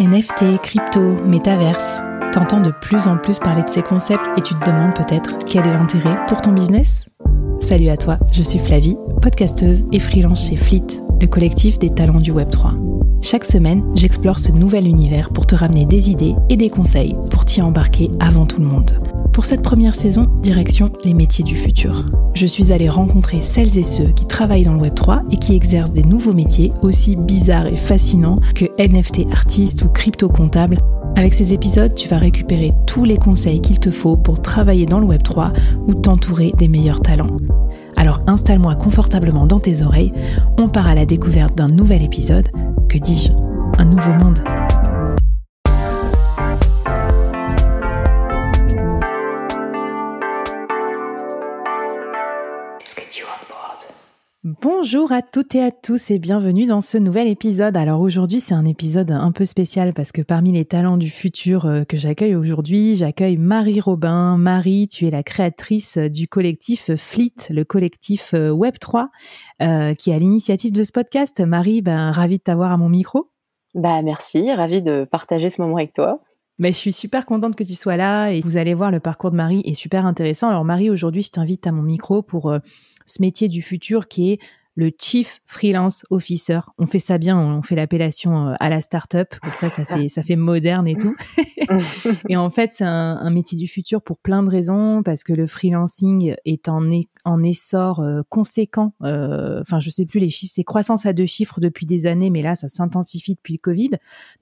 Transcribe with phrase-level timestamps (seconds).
[0.00, 1.98] NFT, crypto, métaverse.
[2.32, 5.66] T'entends de plus en plus parler de ces concepts et tu te demandes peut-être quel
[5.66, 7.06] est l'intérêt pour ton business?
[7.60, 10.86] Salut à toi, je suis Flavie, podcasteuse et freelance chez Fleet,
[11.20, 12.78] le collectif des talents du Web3.
[13.22, 17.44] Chaque semaine, j'explore ce nouvel univers pour te ramener des idées et des conseils pour
[17.44, 19.17] t'y embarquer avant tout le monde.
[19.38, 22.06] Pour cette première saison, direction les métiers du futur.
[22.34, 25.92] Je suis allée rencontrer celles et ceux qui travaillent dans le Web3 et qui exercent
[25.92, 30.78] des nouveaux métiers aussi bizarres et fascinants que NFT artiste ou crypto comptable.
[31.14, 34.98] Avec ces épisodes, tu vas récupérer tous les conseils qu'il te faut pour travailler dans
[34.98, 35.52] le Web3
[35.86, 37.36] ou t'entourer des meilleurs talents.
[37.96, 40.12] Alors installe-moi confortablement dans tes oreilles,
[40.58, 42.48] on part à la découverte d'un nouvel épisode,
[42.88, 43.30] que dis-je,
[43.78, 44.40] un nouveau monde.
[54.60, 57.76] Bonjour à toutes et à tous et bienvenue dans ce nouvel épisode.
[57.76, 61.64] Alors aujourd'hui c'est un épisode un peu spécial parce que parmi les talents du futur
[61.66, 64.36] euh, que j'accueille aujourd'hui, j'accueille Marie Robin.
[64.36, 69.06] Marie, tu es la créatrice du collectif Fleet, le collectif euh, Web3
[69.62, 71.40] euh, qui est à l'initiative de ce podcast.
[71.40, 73.30] Marie, ben, ravie de t'avoir à mon micro.
[73.76, 76.20] Bah merci, ravie de partager ce moment avec toi.
[76.58, 79.30] Mais je suis super contente que tu sois là et vous allez voir le parcours
[79.30, 80.48] de Marie est super intéressant.
[80.48, 82.52] Alors Marie, aujourd'hui, je t'invite à mon micro pour
[83.08, 84.38] ce métier du futur qui est
[84.78, 86.60] le Chief Freelance Officer.
[86.78, 90.08] On fait ça bien, on fait l'appellation euh, à la start-up, comme ça, ça fait,
[90.08, 91.16] ça fait moderne et tout.
[92.28, 95.48] et en fait, c'est un, métier du futur pour plein de raisons, parce que le
[95.48, 96.80] freelancing est en,
[97.24, 98.94] en essor euh, conséquent.
[99.02, 102.30] Euh, enfin, je sais plus les chiffres, c'est croissance à deux chiffres depuis des années,
[102.30, 103.90] mais là, ça s'intensifie depuis le Covid.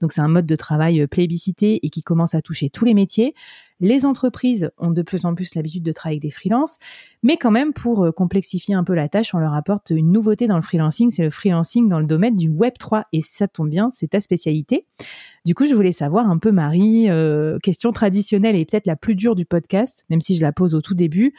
[0.01, 3.33] Donc, c'est un mode de travail plébiscité et qui commence à toucher tous les métiers.
[3.79, 6.77] Les entreprises ont de plus en plus l'habitude de travailler avec des freelances,
[7.21, 10.47] mais quand même, pour euh, complexifier un peu la tâche, on leur apporte une nouveauté
[10.47, 13.69] dans le freelancing, c'est le freelancing dans le domaine du Web 3, et ça tombe
[13.69, 14.87] bien, c'est ta spécialité.
[15.45, 19.13] Du coup, je voulais savoir un peu, Marie, euh, question traditionnelle et peut-être la plus
[19.13, 21.35] dure du podcast, même si je la pose au tout début.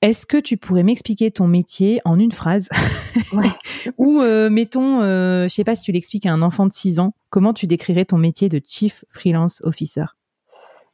[0.00, 2.68] Est-ce que tu pourrais m'expliquer ton métier en une phrase?
[3.98, 7.00] Ou euh, mettons, je ne sais pas si tu l'expliques à un enfant de 6
[7.00, 10.04] ans, comment tu décrirais ton métier de Chief Freelance Officer?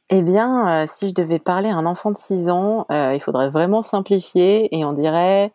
[0.09, 3.21] Eh bien, euh, si je devais parler à un enfant de 6 ans, euh, il
[3.21, 5.51] faudrait vraiment simplifier et on dirait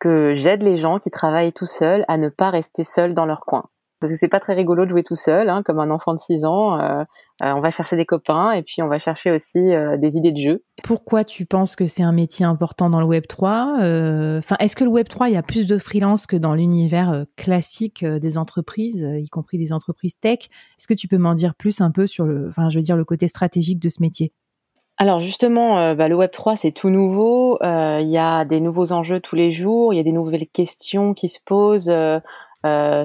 [0.00, 3.42] que j'aide les gens qui travaillent tout seuls à ne pas rester seuls dans leur
[3.42, 3.64] coin
[4.02, 6.18] parce que c'est pas très rigolo de jouer tout seul, hein, comme un enfant de
[6.18, 6.78] 6 ans.
[6.78, 7.04] Euh,
[7.42, 10.32] euh, on va chercher des copains et puis on va chercher aussi euh, des idées
[10.32, 10.64] de jeu.
[10.82, 13.76] Pourquoi tu penses que c'est un métier important dans le Web 3
[14.38, 17.24] Enfin, est-ce que le Web 3 il y a plus de freelance que dans l'univers
[17.36, 20.48] classique des entreprises, y compris des entreprises tech?
[20.78, 22.96] Est-ce que tu peux m'en dire plus un peu sur le, enfin, je veux dire
[22.96, 24.32] le côté stratégique de ce métier?
[24.98, 27.58] Alors justement, bah, le Web 3 c'est tout nouveau.
[27.62, 29.94] Il y a des nouveaux enjeux tous les jours.
[29.94, 31.88] Il y a des nouvelles questions qui se posent.
[31.88, 32.18] Euh,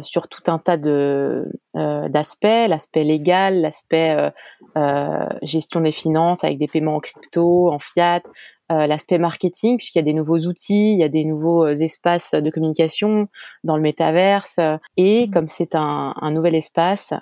[0.02, 1.46] sur tout un tas de
[1.76, 4.32] euh, d'aspects, l'aspect légal, l'aspect
[4.78, 8.22] euh, gestion des finances avec des paiements en crypto, en fiat,
[8.70, 12.50] l'aspect marketing puisqu'il y a des nouveaux outils, il y a des nouveaux espaces de
[12.50, 13.30] communication
[13.64, 14.60] dans le métaverse
[14.98, 15.32] et mmh.
[15.32, 17.14] comme c'est un, un, nouvel espace,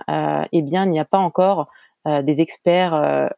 [0.51, 1.67] eh bien il n'y a pas encore
[2.05, 3.29] des experts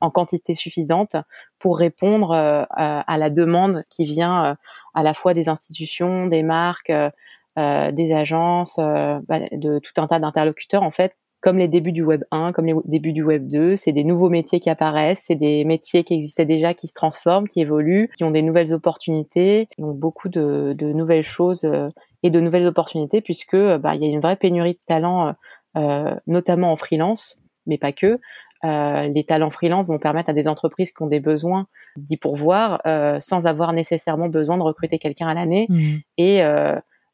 [0.00, 1.14] en quantité suffisante
[1.60, 4.56] pour répondre à la demande qui vient
[4.94, 7.08] à la fois des institutions, des marques, euh,
[7.56, 12.02] des agences, euh, bah, de tout un tas d'interlocuteurs en fait comme les débuts du
[12.02, 15.34] Web 1, comme les débuts du Web 2, c'est des nouveaux métiers qui apparaissent, c'est
[15.34, 19.68] des métiers qui existaient déjà, qui se transforment, qui évoluent, qui ont des nouvelles opportunités,
[19.76, 21.90] donc beaucoup de, de nouvelles choses euh,
[22.22, 25.34] et de nouvelles opportunités puisque bah, il y a une vraie pénurie de talents,
[25.76, 28.18] euh, notamment en freelance, mais pas que.
[28.64, 31.66] Euh, les talents freelance vont permettre à des entreprises qui ont des besoins
[31.96, 35.66] d'y pourvoir euh, sans avoir nécessairement besoin de recruter quelqu'un à l'année.
[35.68, 35.96] Mmh.
[36.16, 36.42] Et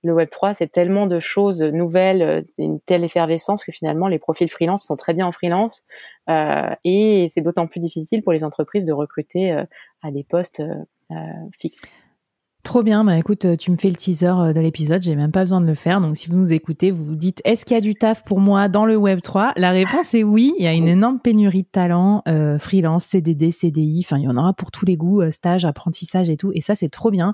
[0.03, 4.19] le Web 3, c'est tellement de choses nouvelles, euh, une telle effervescence que finalement les
[4.19, 5.85] profils freelance sont très bien en freelance
[6.29, 9.65] euh, et c'est d'autant plus difficile pour les entreprises de recruter euh,
[10.03, 10.63] à des postes
[11.59, 11.83] fixes.
[12.63, 15.33] Trop bien, bah écoute, euh, tu me fais le teaser euh, de l'épisode, j'ai même
[15.33, 15.99] pas besoin de le faire.
[16.03, 18.39] Donc si vous nous écoutez, vous vous dites est-ce qu'il y a du taf pour
[18.39, 21.63] moi dans le Web 3 La réponse est oui, il y a une énorme pénurie
[21.63, 25.23] de talents, euh, freelance, CDD, CDI, enfin il y en aura pour tous les goûts,
[25.31, 27.33] stage, apprentissage et tout et ça c'est trop bien.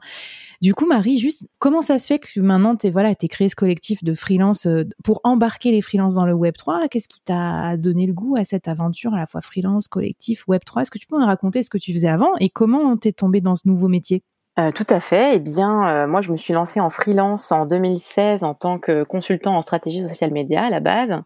[0.63, 3.57] Du coup Marie, juste comment ça se fait que maintenant tu voilà, tu créé ce
[3.57, 4.69] collectif de freelance
[5.03, 8.45] pour embarquer les freelances dans le Web 3 Qu'est-ce qui t'a donné le goût à
[8.45, 11.65] cette aventure à la fois freelance, collectif, Web 3 Est-ce que tu peux nous raconter
[11.65, 14.23] ce que tu faisais avant et comment t'es tombé dans ce nouveau métier?
[14.59, 15.35] Euh, tout à fait.
[15.35, 19.03] Eh bien, euh, moi, je me suis lancée en freelance en 2016 en tant que
[19.05, 21.23] consultant en stratégie social média à la base.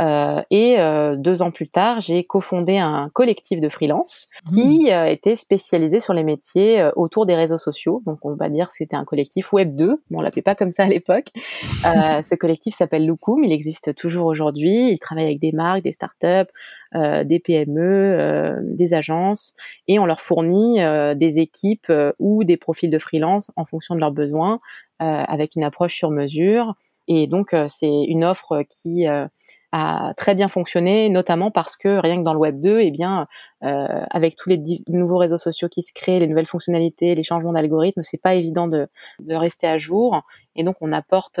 [0.00, 0.76] Et
[1.16, 5.06] deux ans plus tard, j'ai cofondé un collectif de freelance qui mmh.
[5.08, 8.02] était spécialisé sur les métiers autour des réseaux sociaux.
[8.06, 10.72] Donc on va dire que c'était un collectif Web 2, mais on l'appelait pas comme
[10.72, 11.26] ça à l'époque.
[11.34, 14.90] ce collectif s'appelle Loukoum, il existe toujours aujourd'hui.
[14.90, 16.50] Il travaille avec des marques, des startups,
[16.94, 19.54] euh, des PME, euh, des agences,
[19.88, 24.00] et on leur fournit euh, des équipes ou des profils de freelance en fonction de
[24.00, 24.58] leurs besoins,
[24.98, 26.76] avec une approche sur mesure.
[27.14, 32.22] Et donc c'est une offre qui a très bien fonctionné, notamment parce que rien que
[32.22, 33.26] dans le Web 2, eh bien,
[33.60, 38.02] avec tous les nouveaux réseaux sociaux qui se créent, les nouvelles fonctionnalités, les changements d'algorithmes,
[38.02, 38.88] c'est pas évident de,
[39.28, 40.22] rester à jour.
[40.56, 41.40] Et donc, on apporte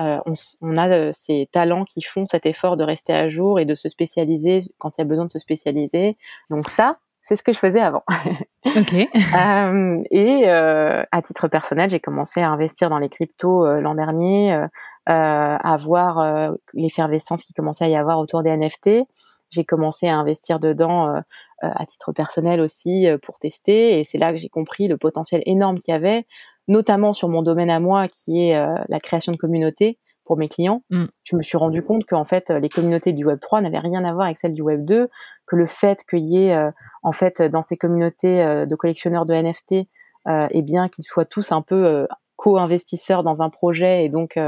[0.00, 0.18] euh,
[0.60, 3.76] on, a euh, ces talents qui font cet effort de rester à jour et de
[3.76, 6.16] se spécialiser quand il y a besoin de se spécialiser.
[6.50, 8.04] Donc ça, c'est ce que je faisais avant.
[8.66, 8.94] Ok.
[8.94, 14.58] euh, et euh, à titre personnel, j'ai commencé à investir dans les cryptos l'an dernier,
[15.04, 19.06] à voir l'effervescence qui commençait à y avoir autour des NFT.
[19.50, 21.14] J'ai commencé à investir dedans
[21.60, 25.78] à titre personnel aussi pour tester, et c'est là que j'ai compris le potentiel énorme
[25.78, 26.24] qu'il y avait
[26.68, 30.48] notamment sur mon domaine à moi qui est euh, la création de communautés pour mes
[30.48, 31.04] clients, mm.
[31.22, 34.12] je me suis rendu compte qu'en fait les communautés du Web 3 n'avaient rien à
[34.14, 35.08] voir avec celles du Web 2,
[35.54, 36.70] que le fait qu'il y ait euh,
[37.02, 39.88] en fait dans ces communautés euh, de collectionneurs de NFT,
[40.26, 42.06] eh bien qu'ils soient tous un peu
[42.36, 44.38] co-investisseurs dans un projet et donc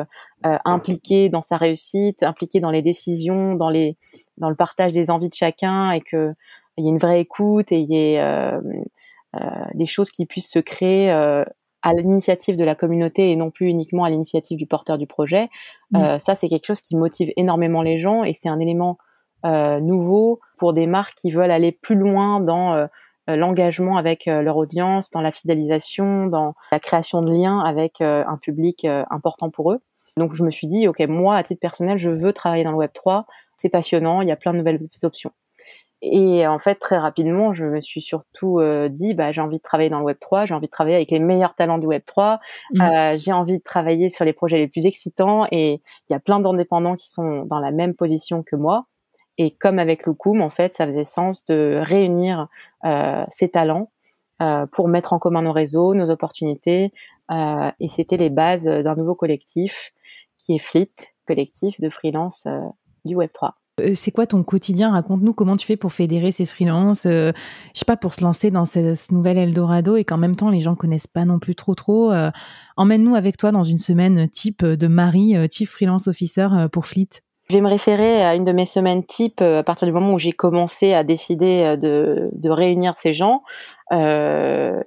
[0.43, 3.99] impliqués dans sa réussite, impliqués dans les décisions, dans les
[4.39, 6.33] dans le partage des envies de chacun et que
[6.79, 8.59] il y ait une vraie écoute et il y ait
[9.75, 11.13] des choses qui puissent se créer
[11.87, 15.49] à l'initiative de la communauté et non plus uniquement à l'initiative du porteur du projet.
[15.93, 15.97] Mm.
[15.97, 18.99] Euh, ça, c'est quelque chose qui motive énormément les gens et c'est un élément
[19.47, 22.87] euh, nouveau pour des marques qui veulent aller plus loin dans euh,
[23.29, 28.87] l'engagement avec leur audience, dans la fidélisation, dans la création de liens avec un public
[29.11, 29.81] important pour eux.
[30.17, 32.77] Donc je me suis dit, ok, moi, à titre personnel, je veux travailler dans le
[32.77, 33.27] Web 3.
[33.57, 35.33] C'est passionnant, il y a plein de nouvelles options.
[36.03, 39.63] Et en fait, très rapidement, je me suis surtout euh, dit, bah, j'ai envie de
[39.63, 42.03] travailler dans le Web 3, j'ai envie de travailler avec les meilleurs talents du Web
[42.05, 42.39] 3,
[42.75, 42.81] mmh.
[42.81, 46.21] euh, j'ai envie de travailler sur les projets les plus excitants et il y a
[46.21, 48.87] plein d'indépendants qui sont dans la même position que moi.
[49.39, 52.49] Et comme avec Loukoum, en fait, ça faisait sens de réunir
[52.85, 53.91] euh, ces talents
[54.43, 56.93] euh, pour mettre en commun nos réseaux, nos opportunités.
[57.31, 59.93] Euh, et c'était les bases d'un nouveau collectif
[60.39, 60.93] qui est Fleet,
[61.27, 62.47] collectif de freelance
[63.05, 63.57] du Web 3.
[63.81, 64.93] Euh, c'est quoi ton quotidien?
[64.93, 67.33] Raconte-nous comment tu fais pour fédérer ces freelances, euh,
[67.75, 70.51] je sais pas, pour se lancer dans ce, ce, nouvel Eldorado et qu'en même temps
[70.51, 72.11] les gens connaissent pas non plus trop trop.
[72.11, 72.31] Euh,
[72.77, 77.23] emmène-nous avec toi dans une semaine type de Marie, Chief Freelance Officer pour Fleet.
[77.49, 80.19] Je vais me référer à une de mes semaines type à partir du moment où
[80.19, 83.43] j'ai commencé à décider de, de réunir ces gens.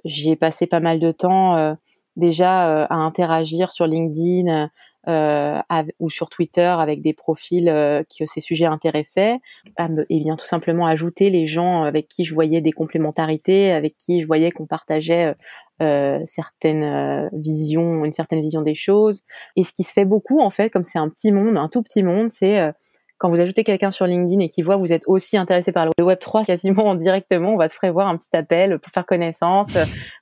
[0.04, 1.76] J'y ai passé pas mal de temps
[2.16, 4.68] déjà à interagir sur LinkedIn,
[5.08, 5.58] euh,
[5.98, 9.38] ou sur Twitter avec des profils euh, qui ces sujets intéressaient,
[9.78, 14.20] et bien tout simplement ajouter les gens avec qui je voyais des complémentarités, avec qui
[14.20, 15.34] je voyais qu'on partageait
[15.82, 19.22] euh, certaines visions, une certaine vision des choses.
[19.56, 21.82] Et ce qui se fait beaucoup en fait, comme c'est un petit monde, un tout
[21.82, 22.72] petit monde, c'est
[23.18, 26.04] quand vous ajoutez quelqu'un sur LinkedIn et qui voit vous êtes aussi intéressé par le
[26.04, 29.76] Web 3, quasiment directement, on va se prévoir un petit appel pour faire connaissance,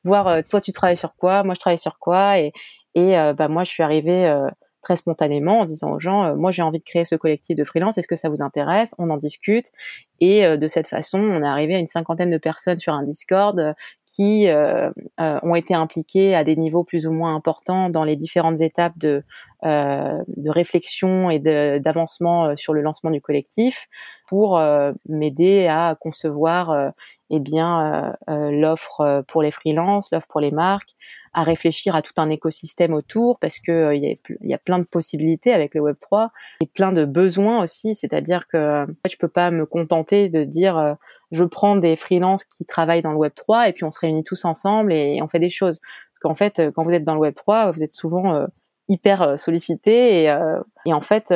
[0.05, 2.53] voir toi tu travailles sur quoi, moi je travaille sur quoi, et,
[2.95, 4.33] et bah moi je suis arrivée
[4.81, 7.65] très spontanément en disant aux gens, euh, moi j'ai envie de créer ce collectif de
[7.65, 8.95] freelance, est-ce que ça vous intéresse?
[8.99, 9.67] On en discute.
[10.21, 13.03] Et euh, de cette façon, on est arrivé à une cinquantaine de personnes sur un
[13.03, 13.73] Discord euh,
[14.07, 14.49] qui
[15.19, 19.23] ont été impliquées à des niveaux plus ou moins importants dans les différentes étapes de,
[19.63, 23.87] de réflexion et d'avancement sur le lancement du collectif
[24.27, 24.59] pour
[25.09, 26.93] m'aider à concevoir
[27.31, 30.95] eh bien l'offre pour les freelances, l'offre pour les marques,
[31.33, 34.87] à réfléchir à tout un écosystème autour parce que euh, il y, a plein de
[34.87, 36.31] possibilités avec le Web 3
[36.61, 37.95] et plein de besoins aussi.
[37.95, 40.95] C'est-à-dire que euh, je peux pas me contenter de dire euh,
[41.31, 44.25] je prends des freelances qui travaillent dans le Web 3 et puis on se réunit
[44.25, 45.81] tous ensemble et, on fait des choses.
[46.21, 48.45] Qu'en fait, quand vous êtes dans le Web 3, vous êtes souvent
[48.89, 50.37] hyper sollicité et,
[50.85, 51.33] et, en fait,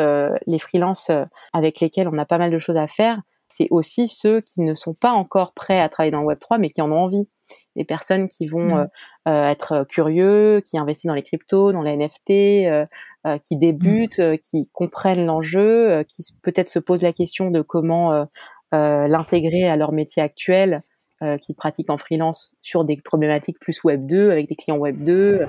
[0.46, 1.12] les freelances
[1.52, 4.74] avec lesquels on a pas mal de choses à faire, c'est aussi ceux qui ne
[4.74, 7.28] sont pas encore prêts à travailler dans le Web 3 mais qui en ont envie
[7.76, 8.80] des personnes qui vont mmh.
[8.80, 8.86] euh,
[9.26, 12.30] être curieux, qui investissent dans les cryptos, dans les NFT,
[12.66, 12.86] euh,
[13.38, 14.38] qui débutent, mmh.
[14.38, 18.26] qui comprennent l'enjeu, qui peut-être se posent la question de comment
[18.72, 20.82] l'intégrer à leur métier actuel,
[21.40, 25.46] qui pratiquent en freelance sur des problématiques plus Web 2, avec des clients Web 2.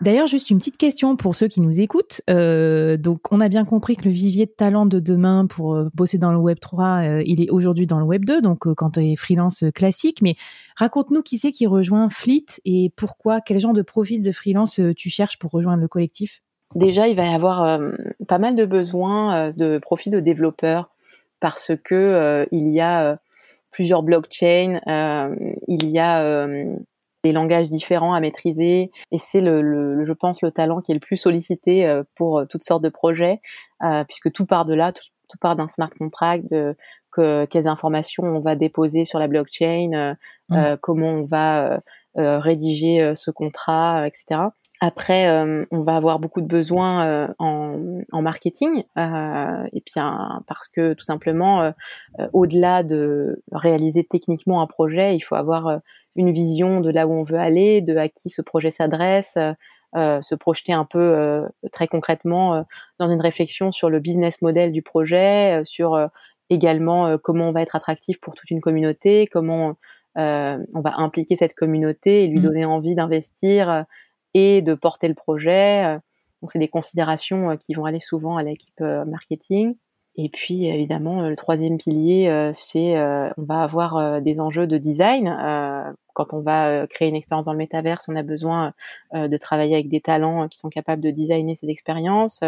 [0.00, 2.20] D'ailleurs, juste une petite question pour ceux qui nous écoutent.
[2.30, 5.88] Euh, donc, on a bien compris que le vivier de talent de demain pour euh,
[5.92, 8.92] bosser dans le Web 3, euh, il est aujourd'hui dans le Web 2, donc quand
[8.92, 10.22] tu es freelance classique.
[10.22, 10.36] Mais
[10.76, 15.10] raconte-nous qui c'est qui rejoint Fleet et pourquoi, quel genre de profil de freelance tu
[15.10, 16.42] cherches pour rejoindre le collectif?
[16.76, 17.80] Déjà, il va y avoir
[18.28, 20.90] pas mal de besoins de profils de développeurs
[21.40, 23.18] parce que il y a
[23.70, 24.80] plusieurs blockchains,
[25.66, 26.46] il y a
[27.28, 31.00] des langages différents à maîtriser et c'est le, je pense le talent qui est le
[31.00, 33.40] plus sollicité pour toutes sortes de projets
[34.06, 36.74] puisque tout part de là, tout, part d'un smart contract, de
[37.10, 40.14] que, quelles informations on va déposer sur la blockchain,
[40.48, 40.76] mmh.
[40.80, 41.80] comment on va
[42.16, 44.40] rédiger ce contrat, etc.
[44.80, 49.94] Après, euh, on va avoir beaucoup de besoins euh, en, marketing, euh, et puis
[50.46, 51.72] parce que tout simplement,
[52.32, 55.80] au-delà de réaliser techniquement un projet, il faut avoir
[56.14, 59.36] une vision de là où on veut aller, de à qui ce projet s'adresse,
[59.94, 62.64] se projeter un peu très concrètement
[62.98, 66.08] dans une réflexion sur le business model du projet, sur
[66.50, 69.76] également comment on va être attractif pour toute une communauté, comment
[70.16, 72.42] on va impliquer cette communauté et lui mmh.
[72.42, 73.86] donner envie d'investir
[74.34, 75.84] et de porter le projet.
[75.84, 75.98] Euh,
[76.42, 79.76] donc c'est des considérations euh, qui vont aller souvent à l'équipe euh, marketing.
[80.20, 85.28] Et puis évidemment, le troisième pilier, c'est on va avoir des enjeux de design.
[86.12, 88.72] quand on va créer une expérience dans le métaverse, on a besoin
[89.14, 92.40] de travailler avec des talents qui sont capables de designer cette expérience.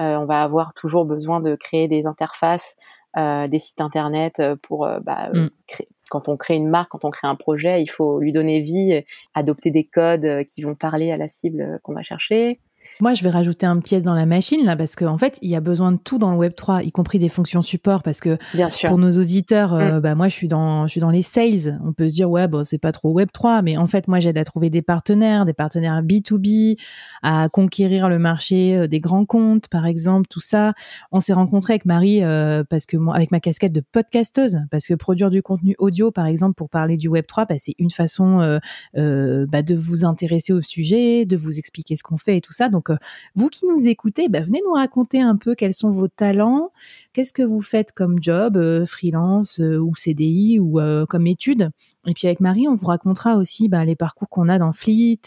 [0.00, 2.74] on va avoir toujours besoin de créer des interfaces,
[3.16, 5.50] des sites internet pour bah, mm.
[5.68, 8.60] créer, quand on crée une marque, quand on crée un projet, il faut lui donner
[8.60, 9.02] vie,
[9.34, 12.60] adopter des codes qui vont parler à la cible qu'on va chercher.
[13.00, 15.50] Moi, je vais rajouter un pièce dans la machine là parce qu'en en fait, il
[15.50, 18.20] y a besoin de tout dans le Web 3, y compris des fonctions support parce
[18.20, 18.88] que Bien sûr.
[18.88, 20.00] pour nos auditeurs, euh, mm.
[20.00, 21.80] bah moi je suis dans je suis dans les sales.
[21.84, 24.20] On peut se dire ouais, bon, c'est pas trop Web 3, mais en fait, moi
[24.20, 26.78] j'aide à trouver des partenaires, des partenaires B2B,
[27.22, 30.72] à conquérir le marché euh, des grands comptes par exemple, tout ça.
[31.10, 34.86] On s'est rencontré avec Marie euh, parce que moi avec ma casquette de podcasteuse parce
[34.86, 37.90] que produire du contenu audio par exemple pour parler du Web 3, bah, c'est une
[37.90, 38.58] façon
[38.94, 42.68] bah, de vous intéresser au sujet, de vous expliquer ce qu'on fait et tout ça.
[42.74, 42.96] Donc, euh,
[43.36, 46.72] vous qui nous écoutez, bah, venez nous raconter un peu quels sont vos talents,
[47.12, 51.70] qu'est-ce que vous faites comme job, euh, freelance euh, ou CDI ou comme étude?
[52.06, 55.20] Et puis avec Marie, on vous racontera aussi bah, les parcours qu'on a dans Fleet,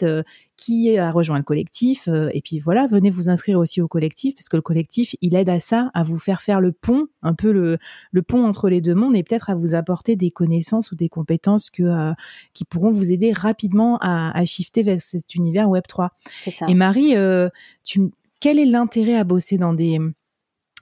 [0.58, 2.08] qui a rejoint le collectif.
[2.08, 5.48] et puis voilà, venez vous inscrire aussi au collectif parce que le collectif, il aide
[5.48, 7.78] à ça, à vous faire faire le pont, un peu le,
[8.12, 11.08] le pont entre les deux mondes et peut-être à vous apporter des connaissances ou des
[11.08, 12.12] compétences que,
[12.52, 16.10] qui pourront vous aider rapidement à, à shifter vers cet univers Web 3.
[16.68, 17.14] Et Marie,
[17.84, 18.10] tu,
[18.40, 19.98] quel est l'intérêt à bosser dans des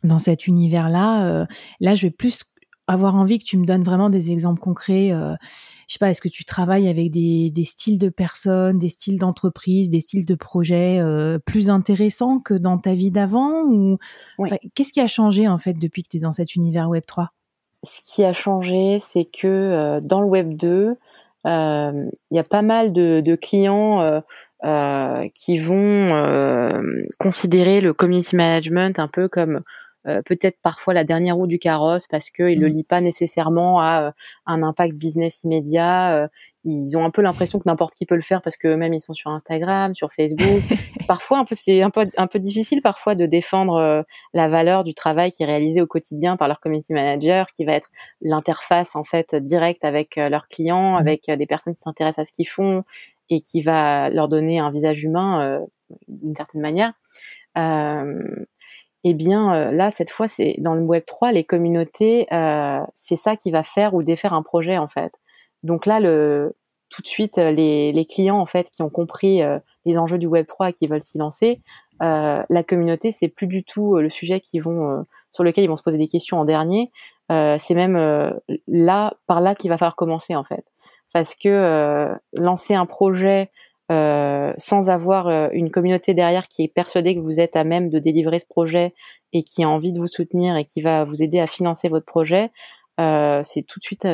[0.06, 1.46] dans cet univers-là euh,
[1.80, 2.44] Là, je vais plus
[2.86, 5.12] avoir envie que tu me donnes vraiment des exemples concrets.
[5.12, 5.34] Euh,
[5.88, 9.18] je sais pas, est-ce que tu travailles avec des, des styles de personnes, des styles
[9.18, 13.98] d'entreprise, des styles de projets euh, plus intéressants que dans ta vie d'avant ou
[14.74, 17.32] qu'est-ce qui a changé en fait depuis que tu es dans cet univers Web 3
[17.82, 20.96] Ce qui a changé, c'est que dans le Web 2,
[21.44, 24.22] il y a pas mal de, de clients
[24.64, 26.80] euh, qui vont euh,
[27.18, 29.60] considérer le community management un peu comme
[30.06, 32.72] euh, peut-être parfois la dernière roue du carrosse parce qu'ils ne le mmh.
[32.72, 34.12] lient pas nécessairement à
[34.46, 36.28] un impact business immédiat.
[36.64, 39.00] ils ont un peu l'impression que n'importe qui peut le faire parce que même ils
[39.00, 40.62] sont sur Instagram, sur Facebook.
[41.08, 44.94] parfois un peu c'est un peu un peu difficile parfois de défendre la valeur du
[44.94, 47.88] travail qui est réalisé au quotidien par leur community manager, qui va être
[48.20, 50.96] l'interface en fait directe avec leurs clients, mmh.
[50.96, 52.84] avec des personnes qui s'intéressent à ce qu'ils font,
[53.30, 55.66] et qui va leur donner un visage humain euh,
[56.08, 56.92] d'une certaine manière.
[57.56, 58.44] Euh,
[59.08, 63.16] eh bien, euh, là, cette fois, c'est dans le Web 3, les communautés, euh, c'est
[63.16, 65.12] ça qui va faire ou défaire un projet, en fait.
[65.62, 66.56] Donc là, le,
[66.90, 69.40] tout de suite, les, les clients, en fait, qui ont compris
[69.84, 71.60] les enjeux du Web 3 et qui veulent s'y lancer,
[72.00, 75.82] la communauté, c'est plus du tout le sujet qui vont, sur lequel ils vont se
[75.82, 76.92] poser des questions en dernier.
[77.28, 77.96] c'est même
[78.68, 80.64] là, par là qu'il va falloir commencer, en fait
[81.16, 83.50] parce que euh, lancer un projet
[83.92, 87.88] euh, sans avoir euh, une communauté derrière qui est persuadée que vous êtes à même
[87.88, 88.94] de délivrer ce projet
[89.32, 92.06] et qui a envie de vous soutenir et qui va vous aider à financer votre
[92.06, 92.50] projet,
[92.98, 94.08] c'est tout de suite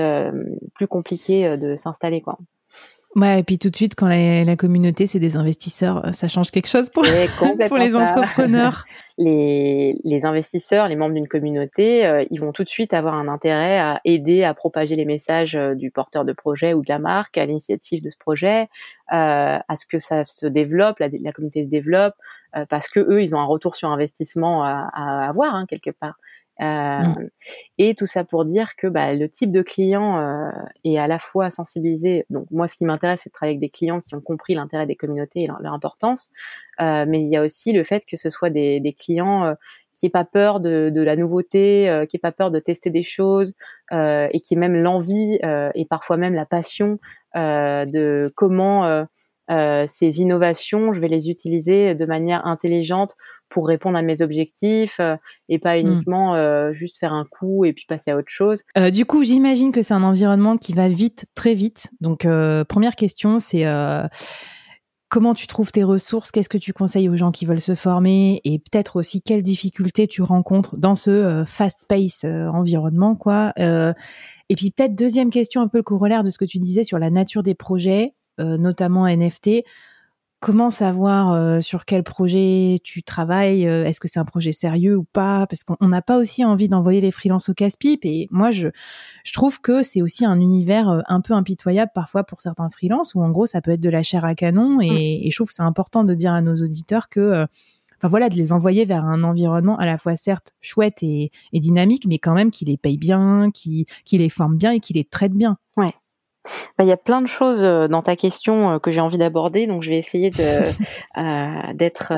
[0.75, 2.39] plus compliqué de s'installer quoi.
[3.15, 6.51] Ouais, et puis tout de suite, quand la, communauté, c'est des investisseurs, euh, ça change
[6.51, 7.05] quelque chose pour,
[7.69, 8.85] pour les entrepreneurs.
[9.19, 13.29] les, les, investisseurs, les membres d'une communauté, euh, ils vont tout de suite avoir un
[13.29, 16.99] intérêt à aider à propager les messages euh, du porteur de projet ou de la
[16.99, 18.63] marque à l'initiative de ce projet,
[19.13, 22.15] euh, à ce que ça se développe, la, la communauté se développe,
[22.69, 26.19] parce que eux, ils ont un retour sur investissement à, à avoir hein, quelque part.
[26.61, 27.29] Euh, mm.
[27.79, 30.51] Et tout ça pour dire que bah, le type de client euh,
[30.85, 32.27] est à la fois sensibilisé.
[32.31, 34.87] Donc moi, ce qui m'intéresse, c'est de travailler avec des clients qui ont compris l'intérêt
[34.87, 36.31] des communautés et leur, importance.
[36.81, 39.55] Euh, mais il y a aussi le fait que ce soit des, des clients euh,
[39.93, 42.91] qui n'aient pas peur de, de la nouveauté, euh, qui n'aient pas peur de tester
[42.91, 43.55] des choses
[43.91, 45.39] et qui aient même l'envie
[45.75, 46.99] et parfois même la passion
[47.35, 49.07] de comment
[49.51, 53.17] ces innovations, je vais les utiliser de manière intelligente
[53.53, 55.01] pour répondre à mes objectifs
[55.49, 55.81] et pas mmh.
[55.81, 58.63] uniquement juste faire un coup et puis passer à autre chose.
[58.93, 61.91] du coup, j'imagine que c'est un environnement qui va vite, très vite.
[62.01, 62.27] Donc,
[62.69, 63.65] première question, c'est
[65.13, 68.41] comment tu trouves tes ressources, qu'est-ce que tu conseilles aux gens qui veulent se former?
[68.45, 73.53] Et peut-être aussi quelles difficultés tu rencontres dans ce euh, fast-pace euh, environnement, quoi?
[73.59, 73.93] Euh,
[74.49, 76.99] et puis peut-être deuxième question un peu le corollaire de ce que tu disais sur
[76.99, 79.65] la nature des projets, notamment NFT.
[80.43, 84.97] Comment savoir euh, sur quel projet tu travailles euh, Est-ce que c'est un projet sérieux
[84.97, 85.47] ou pas?
[85.47, 88.05] Parce qu'on n'a pas aussi envie d'envoyer les freelances au casse-pipe.
[88.05, 88.67] Et moi, je,
[89.23, 93.15] je trouve que c'est aussi un univers euh, un peu impitoyable parfois pour certains freelances,
[93.15, 94.81] où en gros, ça peut être de la chair à canon.
[94.81, 95.27] Et, mm.
[95.27, 97.47] et je trouve que c'est important de dire à nos auditeurs que...
[97.99, 101.61] Enfin voilà, de les envoyer vers un environnement à la fois certes chouette et, et
[101.61, 104.93] dynamique, mais quand même qui les paye bien, qui, qui les forme bien et qui
[104.93, 105.57] les traite bien.
[105.77, 105.87] Ouais,
[106.81, 109.67] il y a plein de choses euh, dans ta question euh, que j'ai envie d'aborder,
[109.67, 110.63] donc je vais essayer de
[111.19, 112.13] euh, d'être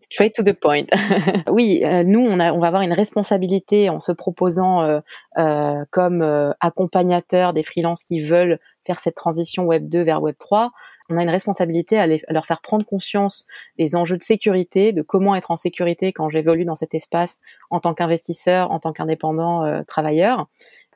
[0.00, 0.84] straight to the point.
[1.50, 5.00] oui, nous on a on va avoir une responsabilité en se proposant
[5.38, 10.72] euh, comme accompagnateur des freelances qui veulent faire cette transition Web 2 vers Web 3
[11.12, 13.46] on a une responsabilité à, leur faire prendre conscience
[13.78, 17.40] des enjeux de sécurité, de comment être en sécurité quand j'évolue dans cet espace
[17.70, 20.46] en tant qu'investisseur, en tant qu'indépendant euh, travailleur.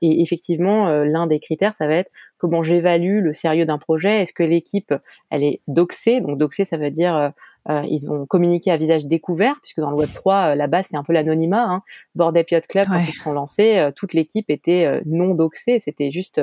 [0.02, 2.10] Et effectivement, euh, l'un des critères, ça va être
[2.46, 4.22] comment j'évalue le sérieux d'un projet?
[4.22, 4.94] Est-ce que l'équipe,
[5.30, 6.20] elle est doxée?
[6.20, 7.32] Donc doxée, ça veut dire
[7.68, 10.96] euh, ils ont communiqué à visage découvert, puisque dans le Web 3, la base c'est
[10.96, 11.64] un peu l'anonymat.
[11.64, 11.82] Hein.
[12.14, 15.80] Board Ape Club, quand ils se sont lancés, toute l'équipe était non doxée.
[15.80, 16.40] C'était juste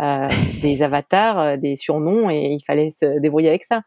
[0.00, 0.28] euh,
[0.62, 3.82] des avatars, euh, des surnoms, et il fallait se débrouiller avec ça.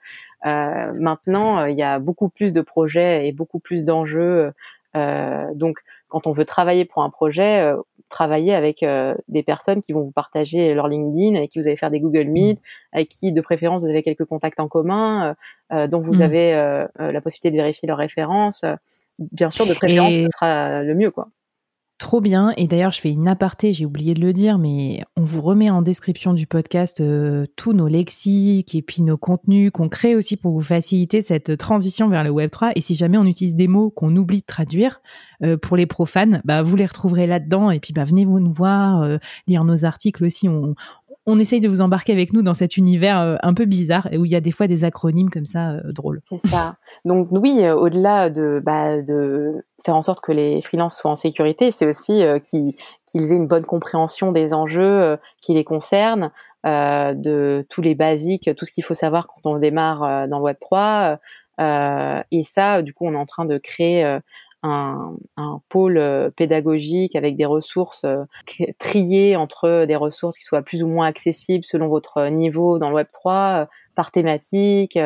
[0.46, 4.51] Euh, maintenant, il y a beaucoup plus de projets et beaucoup plus d'enjeux.
[4.94, 7.74] donc, quand on veut travailler pour un projet,
[8.12, 8.86] travailler avec
[9.27, 12.25] des personnes qui vont vous partager leur LinkedIn, avec qui vous allez faire des Google
[12.25, 12.62] Meet, mmh.
[12.94, 15.36] avec qui de préférence vous avez quelques contacts en commun,
[15.72, 16.22] dont vous mmh.
[16.22, 16.53] avez
[17.00, 18.63] la possibilité de vérifier leurs références.
[19.20, 21.30] bien sûr, de préférence, ce sera le mieux, quoi.
[22.01, 22.51] Trop bien.
[22.58, 25.70] Et d'ailleurs, je fais une aparté, j'ai oublié de le dire, mais on vous remet
[25.70, 30.36] en description du podcast euh, tous nos lexiques et puis nos contenus qu'on crée aussi
[30.36, 32.72] pour vous faciliter cette transition vers le Web3.
[32.75, 35.00] Et si jamais on utilise des mots qu'on oublie de traduire,
[35.43, 37.70] euh, pour les profanes, bah, vous les retrouverez là-dedans.
[37.70, 40.50] Et puis, bah, venez vous nous voir, euh, lire nos articles aussi.
[40.50, 40.74] On,
[41.27, 44.31] on essaye de vous embarquer avec nous dans cet univers un peu bizarre où il
[44.31, 46.24] y a des fois des acronymes comme ça drôles.
[46.27, 46.77] C'est ça.
[47.05, 51.72] Donc oui, au-delà de, bah, de faire en sorte que les freelances soient en sécurité,
[51.72, 52.75] c'est aussi qu'ils
[53.13, 56.31] aient une bonne compréhension des enjeux qui les concernent,
[56.63, 60.57] de tous les basiques, tout ce qu'il faut savoir quand on démarre dans le Web
[60.59, 61.17] 3.
[61.59, 64.20] et ça, du coup, on est en train de créer
[64.63, 68.24] un, un, pôle euh, pédagogique avec des ressources euh,
[68.79, 72.96] triées entre des ressources qui soient plus ou moins accessibles selon votre niveau dans le
[72.96, 73.65] Web 3, euh,
[73.96, 74.98] par thématique.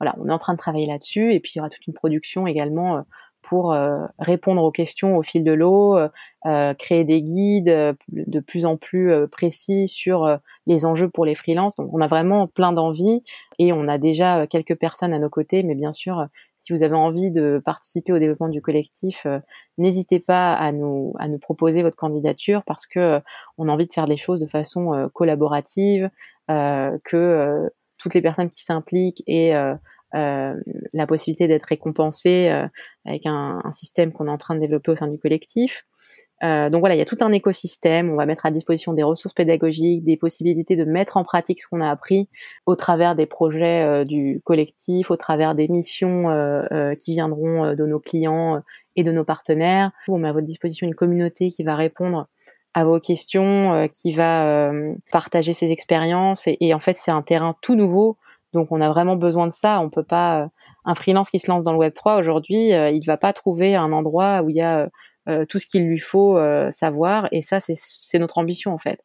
[0.00, 1.94] Voilà, on est en train de travailler là-dessus et puis il y aura toute une
[1.94, 3.04] production également
[3.44, 6.08] pour euh, répondre aux questions au fil de l'eau, euh,
[6.46, 11.76] euh, créer des guides de plus en plus précis sur les enjeux pour les freelances.
[11.76, 13.22] Donc on a vraiment plein d'envies
[13.58, 16.26] et on a déjà quelques personnes à nos côtés, mais bien sûr,
[16.58, 19.26] si vous avez envie de participer au développement du collectif,
[19.78, 23.20] n'hésitez pas à nous à nous proposer votre candidature parce que
[23.58, 26.10] on a envie de faire des choses de façon collaborative,
[26.48, 29.54] que toutes les personnes qui s'impliquent et
[30.14, 32.66] la possibilité d'être récompensé euh,
[33.04, 35.84] avec un, système qu'on est en train de développer au sein du collectif.
[36.42, 38.10] Euh, donc voilà, il y a tout un écosystème.
[38.10, 41.68] On va mettre à disposition des ressources pédagogiques, des possibilités de mettre en pratique ce
[41.68, 42.28] qu'on a appris
[42.66, 47.86] au travers des projets euh, du collectif, au travers des missions euh, qui viendront de
[47.86, 48.62] nos clients
[48.96, 49.92] et de nos partenaires.
[50.08, 52.26] On met à votre disposition une communauté qui va répondre
[52.74, 54.72] à vos questions, qui va
[55.12, 56.48] partager ses expériences.
[56.48, 58.16] Et en fait, c'est un terrain tout nouveau
[58.54, 59.80] donc on a vraiment besoin de ça.
[59.80, 60.46] On peut pas euh,
[60.86, 63.74] un freelance qui se lance dans le Web 3 aujourd'hui, euh, il va pas trouver
[63.76, 64.88] un endroit où il y a
[65.28, 66.38] euh, tout ce qu'il lui faut
[66.70, 67.28] savoir.
[67.32, 69.00] Et ça, c'est notre ambition en fait.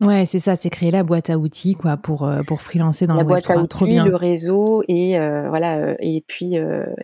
[0.00, 3.22] Ouais, c'est ça, c'est créer la boîte à outils quoi pour pour freelancer dans la
[3.22, 3.52] le boîte Web3.
[3.52, 5.16] à outils, le réseau et
[5.48, 6.56] voilà et puis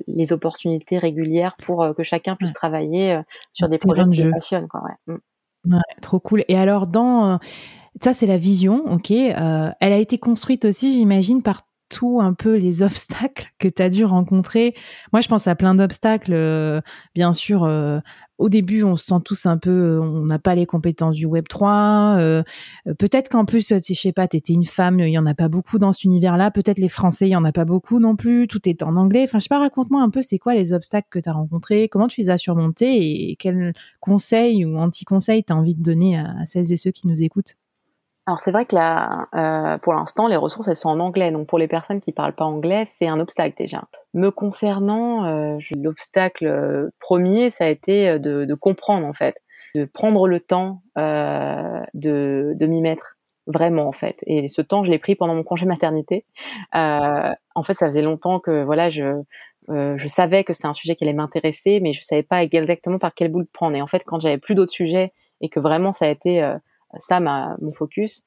[0.08, 3.20] les opportunités régulières pour que chacun puisse travailler
[3.52, 4.82] sur des projets qui le passionnent quoi.
[4.82, 5.14] Ouais.
[5.14, 5.74] Mm.
[5.74, 6.00] ouais.
[6.02, 6.44] trop cool.
[6.48, 7.38] Et alors dans
[8.00, 9.10] ça, c'est la vision, ok.
[9.10, 13.90] elle a été construite aussi, j'imagine, par tout un peu les obstacles que tu as
[13.90, 14.74] dû rencontrer.
[15.12, 16.32] Moi, je pense à plein d'obstacles.
[16.32, 16.80] Euh,
[17.14, 18.00] bien sûr, euh,
[18.38, 21.26] au début, on se sent tous un peu, euh, on n'a pas les compétences du
[21.26, 22.18] Web 3.
[22.98, 25.48] Peut-être qu'en plus, je sais pas, tu étais une femme, il y en a pas
[25.48, 26.50] beaucoup dans cet univers-là.
[26.50, 28.46] Peut-être les Français, il y en a pas beaucoup non plus.
[28.46, 29.24] Tout est en anglais.
[29.24, 31.88] Enfin, je sais pas, raconte-moi un peu, c'est quoi les obstacles que tu as rencontrés,
[31.88, 36.18] comment tu les as surmontés et quels conseils ou anti-conseils tu as envie de donner
[36.18, 37.59] à celles et ceux qui nous écoutent?
[38.30, 41.32] Alors c'est vrai que là, euh, pour l'instant, les ressources elles sont en anglais.
[41.32, 43.88] Donc pour les personnes qui parlent pas anglais, c'est un obstacle déjà.
[44.14, 49.34] Me concernant, euh, l'obstacle euh, premier, ça a été de, comprendre en fait,
[49.74, 53.16] de prendre le temps de, m'y mettre
[53.48, 54.20] vraiment en fait.
[54.26, 56.24] Et ce temps, je l'ai pris pendant mon congé maternité.
[56.72, 59.24] en fait, ça faisait longtemps que voilà, je
[60.06, 63.32] savais que c'était un sujet qui allait m'intéresser, mais je savais pas exactement par quel
[63.32, 63.76] bout le prendre.
[63.76, 66.48] Et en fait, quand j'avais plus d'autres sujets et que vraiment ça a été
[66.98, 68.24] ça ma, mon focus,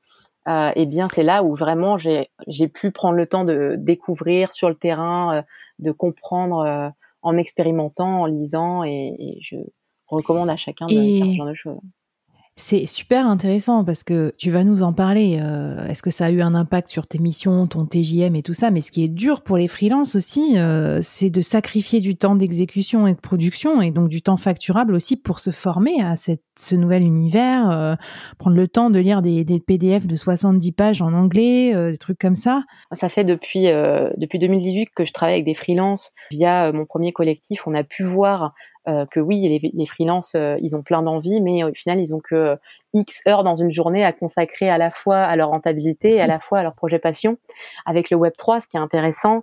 [0.47, 4.69] euh, eh bien c'est là où vraiment j'ai pu prendre le temps de découvrir sur
[4.69, 5.41] le terrain, euh,
[5.79, 6.89] de comprendre euh,
[7.21, 9.55] en expérimentant, en lisant, et, et, je
[10.07, 11.79] recommande à chacun de faire ce genre de choses.
[12.55, 15.39] C'est super intéressant parce que tu vas nous en parler.
[15.41, 18.53] Euh, est-ce que ça a eu un impact sur tes missions, ton TJM et tout
[18.53, 22.15] ça Mais ce qui est dur pour les freelances aussi, euh, c'est de sacrifier du
[22.15, 26.15] temps d'exécution et de production et donc du temps facturable aussi pour se former à
[26.15, 27.95] cette, ce nouvel univers, euh,
[28.37, 32.19] prendre le temps de lire des, des, PDF de 70 pages en anglais, des trucs
[32.19, 32.63] comme ça.
[32.91, 33.63] Ça fait depuis
[34.17, 37.65] depuis 2018 que je travaille avec des freelances via mon premier collectif.
[37.65, 38.49] On a pu voir euh,
[38.85, 42.19] que oui, les, les freelances, euh, ils ont plein d'envie, mais au final, ils ont
[42.19, 42.55] que euh,
[42.93, 46.27] X heures dans une journée à consacrer à la fois à leur rentabilité et à
[46.27, 47.37] la fois à leur projet passion.
[47.85, 49.41] Avec le Web 3, ce qui est intéressant,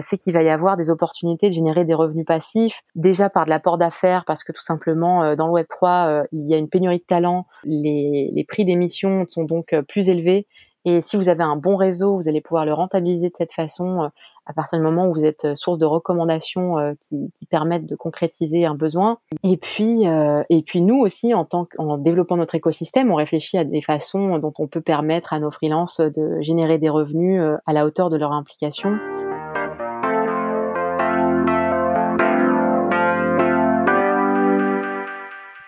[0.00, 3.50] c'est qu'il va y avoir des opportunités de générer des revenus passifs, déjà par de
[3.50, 6.98] l'apport d'affaires, parce que tout simplement, dans le Web 3, il y a une pénurie
[6.98, 10.46] de talents, les, les prix d'émission sont donc plus élevés,
[10.84, 14.10] et si vous avez un bon réseau, vous allez pouvoir le rentabiliser de cette façon
[14.46, 17.94] à partir du moment où vous êtes euh, source de recommandations euh, qui, permettent de
[17.94, 19.18] concrétiser un besoin.
[19.42, 23.58] Et puis, euh, et puis nous aussi, en tant qu'en développant notre écosystème, on réfléchit
[23.58, 27.72] à des façons dont on peut permettre à nos freelances de générer des revenus à
[27.72, 28.98] la hauteur de leur implication.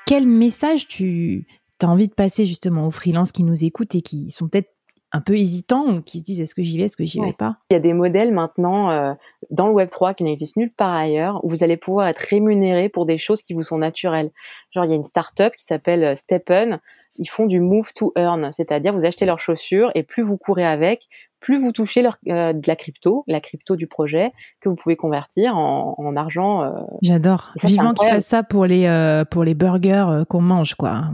[0.07, 1.47] Quel message tu
[1.83, 4.76] as envie de passer justement aux freelances qui nous écoutent et qui sont peut-être
[5.17, 7.33] un peu hésitants ou qui se disent est-ce que j'y vais, est-ce que j'y vais
[7.33, 7.57] pas?
[7.71, 9.15] Il y a des modèles maintenant euh,
[9.51, 12.91] dans le Web 3 qui n'existent nulle part ailleurs où vous allez pouvoir être rémunéré
[12.91, 14.31] pour des choses qui vous sont naturelles.
[14.75, 16.81] Genre il y a une startup qui s'appelle euh, Steppen,
[17.19, 20.67] ils font du move to earn, c'est-à-dire vous achetez leurs chaussures et plus vous courez
[20.67, 21.09] avec,
[21.41, 24.97] plus vous touchez leur, euh, de la crypto, la crypto du projet, que vous pouvez
[24.97, 26.63] convertir en, en argent.
[26.63, 26.71] Euh.
[27.03, 27.53] J'adore.
[27.63, 31.05] Vivement qu'ils fassent ça pour les euh, pour les burgers qu'on mange, quoi.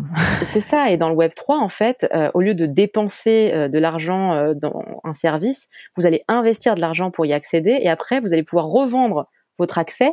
[0.47, 0.91] C'est ça.
[0.91, 5.15] Et dans le Web 3, en fait, au lieu de dépenser de l'argent dans un
[5.15, 9.27] service, vous allez investir de l'argent pour y accéder, et après, vous allez pouvoir revendre
[9.59, 10.13] votre accès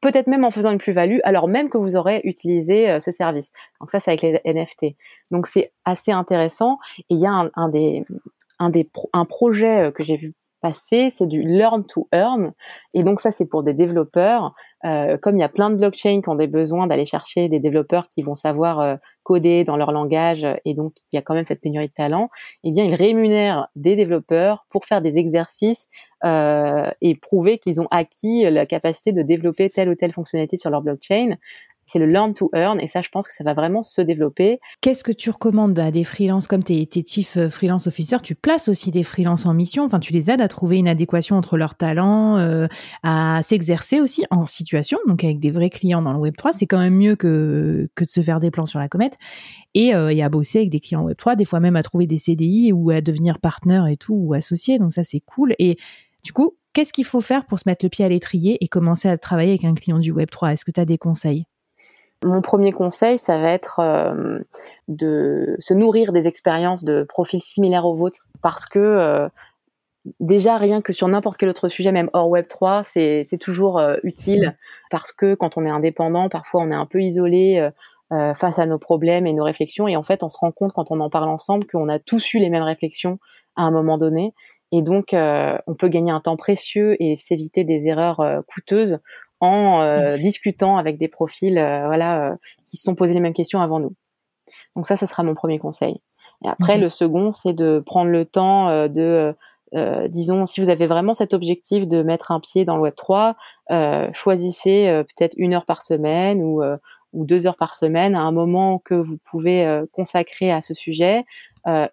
[0.00, 3.50] peut-être même en faisant une plus-value, alors même que vous aurez utilisé ce service.
[3.80, 4.94] Donc ça, c'est avec les NFT.
[5.32, 6.78] Donc c'est assez intéressant.
[7.10, 8.04] Et il y a un, un des,
[8.58, 12.52] un des un projet euh, que j'ai vu passer, c'est du learn to earn.
[12.92, 14.54] Et donc ça, c'est pour des développeurs.
[14.84, 17.60] Euh, comme il y a plein de blockchains qui ont des besoins d'aller chercher des
[17.60, 21.34] développeurs qui vont savoir euh, coder dans leur langage, et donc il y a quand
[21.34, 22.28] même cette pénurie de talent.
[22.64, 25.86] Eh bien, ils rémunèrent des développeurs pour faire des exercices
[26.24, 30.82] et prouver qu'ils ont acquis la capacité de développer telle ou telle fonctionnalité sur leur
[30.82, 31.36] blockchain
[31.88, 34.60] c'est le learn to earn et ça je pense que ça va vraiment se développer.
[34.80, 37.04] Qu'est-ce que tu recommandes à des freelances comme tes, tes
[37.36, 38.18] euh, freelance officers?
[38.22, 41.36] Tu places aussi des freelances en mission, enfin tu les aides à trouver une adéquation
[41.36, 42.66] entre leurs talents, euh,
[43.02, 46.66] à s'exercer aussi en situation, donc avec des vrais clients dans le Web 3, c'est
[46.66, 49.16] quand même mieux que que de se faire des plans sur la comète
[49.74, 52.06] et, euh, et à bosser avec des clients Web 3, des fois même à trouver
[52.06, 55.54] des CDI ou à devenir partenaire et tout ou associé, donc ça c'est cool.
[55.58, 55.78] Et
[56.24, 59.08] du coup, qu'est-ce qu'il faut faire pour se mettre le pied à l'étrier et commencer
[59.08, 61.44] à travailler avec un client du Web 3 Est-ce que tu as des conseils?
[62.24, 64.40] Mon premier conseil, ça va être euh,
[64.88, 69.28] de se nourrir des expériences de profils similaires aux vôtres, parce que euh,
[70.18, 73.96] déjà rien que sur n'importe quel autre sujet, même hors Web 3, c'est toujours euh,
[74.02, 74.56] utile,
[74.90, 77.68] parce que quand on est indépendant, parfois on est un peu isolé
[78.10, 80.90] face à nos problèmes et nos réflexions, et en fait on se rend compte quand
[80.90, 83.18] on en parle ensemble qu'on a tous eu les mêmes réflexions
[83.54, 84.32] à un moment donné,
[84.72, 88.98] et donc on peut gagner un temps précieux et s'éviter des erreurs coûteuses
[89.40, 93.34] en euh, discutant avec des profils euh, voilà euh, qui se sont posés les mêmes
[93.34, 93.94] questions avant nous.
[94.74, 96.00] Donc ça, ce sera mon premier conseil.
[96.44, 99.34] Et après, le second, c'est de prendre le temps de,
[100.06, 103.34] disons, si vous avez vraiment cet objectif de mettre un pied dans le Web 3,
[104.12, 106.62] choisissez peut-être une heure par semaine ou,
[107.12, 111.24] ou deux heures par semaine à un moment que vous pouvez consacrer à ce sujet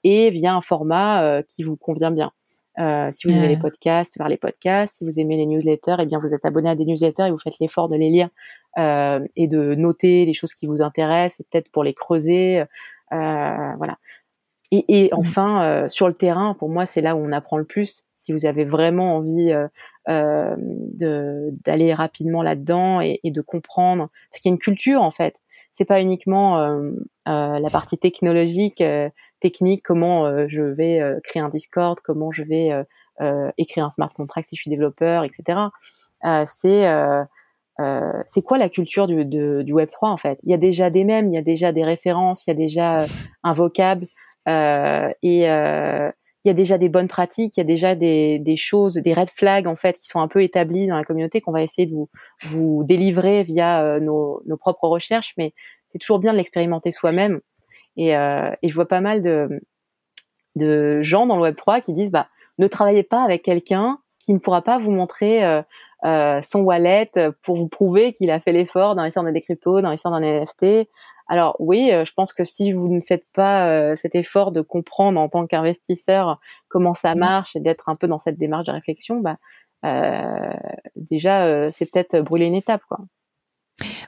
[0.04, 2.32] et via un format qui vous convient bien.
[2.80, 4.98] Euh, si vous aimez les podcasts, vers les podcasts.
[4.98, 7.38] Si vous aimez les newsletters, eh bien vous êtes abonné à des newsletters et vous
[7.38, 8.30] faites l'effort de les lire
[8.78, 12.60] euh, et de noter les choses qui vous intéressent et peut-être pour les creuser.
[12.60, 13.98] Euh, voilà.
[14.72, 15.18] et, mmh.
[15.18, 18.04] enfin, sur le terrain, pour moi, c'est là où on apprend le plus.
[18.16, 19.54] Si vous avez vraiment envie
[20.08, 25.40] d'aller rapidement là-dedans et, et, de comprendre, parce qu'il y a une culture en fait.
[25.78, 26.58] C'est pas uniquement
[27.26, 28.82] la partie technologique,
[29.42, 32.72] technique, comment je vais créer un Discord, comment je vais
[33.58, 35.60] écrire un smart contract si je suis développeur, etc.
[36.48, 36.88] c'est
[37.80, 40.40] euh, c'est quoi la culture du, du Web 3 en fait?
[40.44, 42.56] Il y a déjà des mèmes, il y a déjà des références, il y a
[42.56, 43.08] déjà euh,
[43.44, 44.08] un vocable
[44.48, 46.10] euh, et euh,
[46.46, 49.30] il y a déjà des bonnes pratiques, il y a déjà des, choses, des red
[49.30, 51.96] flags en fait qui sont un peu établies dans la communauté qu'on va essayer de
[52.46, 55.54] vous, délivrer via euh, nos, propres recherches, mais
[55.90, 57.42] c'est toujours bien de l'expérimenter soi-même.
[57.98, 62.28] Et, et, je vois pas mal de, gens dans le Web 3 qui disent bah
[62.58, 65.62] ne travaillez pas avec quelqu'un qui ne pourra pas vous montrer euh,
[66.04, 67.12] euh, son wallet
[67.44, 70.90] pour vous prouver qu'il a fait l'effort d'investir dans des cryptos, d'investir dans des NFT.
[71.28, 75.20] Alors oui, euh, je pense que si vous ne faites pas cet effort de comprendre
[75.20, 77.20] en tant qu'investisseur comment ça mmh.
[77.20, 79.38] marche et d'être un peu dans cette démarche de réflexion, bah,
[80.96, 83.00] déjà c'est peut-être brûler une étape quoi.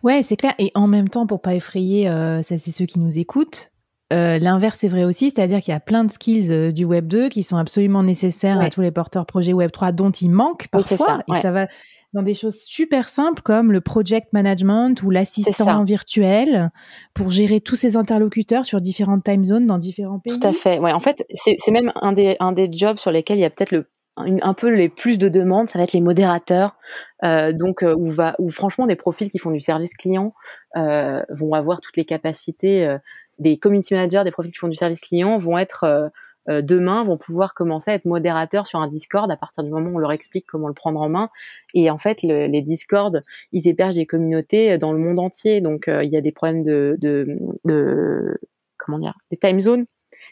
[0.02, 0.54] Ouais, c'est clair.
[0.60, 2.06] Et en même temps, pour pas effrayer,
[2.44, 3.72] ça c'est ceux qui nous écoutent,
[4.14, 7.08] euh, l'inverse est vrai aussi, c'est-à-dire qu'il y a plein de skills euh, du Web
[7.08, 10.70] 2 qui sont absolument nécessaires à tous les porteurs projets Web 3 dont il manque
[10.70, 10.98] parfois.
[10.98, 11.68] ça, Et ça va
[12.14, 16.72] dans des choses super simples comme le project management ou l'assistant virtuel
[17.14, 20.40] pour gérer tous ces interlocuteurs sur différentes time zones dans différents pays.
[20.40, 20.80] Tout à fait.
[20.80, 23.50] Ouais, en fait, c'est même un des, un des jobs sur lesquels il y a
[23.50, 26.76] peut-être le un peu les plus de demandes, ça va être les modérateurs,
[27.24, 30.34] euh, donc euh, où va où franchement des profils qui font du service client
[30.76, 32.98] euh, vont avoir toutes les capacités
[33.38, 36.10] des community managers, des profils qui font du service client vont être
[36.50, 39.70] euh, euh, demain vont pouvoir commencer à être modérateurs sur un Discord à partir du
[39.70, 41.30] moment où on leur explique comment le prendre en main.
[41.74, 45.62] Et en fait, les Discord, ils hébergent des communautés euh, dans le monde entier.
[45.62, 48.40] Donc, il y a des problèmes de, de, de
[48.78, 49.86] comment dire, des time zones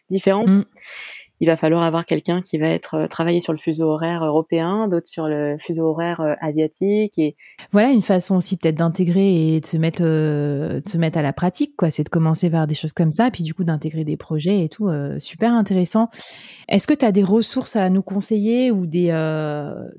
[0.09, 0.55] différentes.
[0.55, 0.65] Mm
[1.41, 4.87] il va falloir avoir quelqu'un qui va être euh, travailler sur le fuseau horaire européen,
[4.87, 7.17] d'autres sur le fuseau horaire euh, asiatique.
[7.17, 7.35] Et
[7.71, 11.21] voilà une façon aussi peut-être d'intégrer et de se mettre euh, de se mettre à
[11.21, 11.91] la pratique, quoi.
[11.91, 14.69] C'est de commencer par des choses comme ça, puis du coup d'intégrer des projets et
[14.69, 14.89] tout.
[15.19, 16.09] super intéressant.
[16.69, 19.05] Est-ce que tu as des ressources à nous conseiller ou des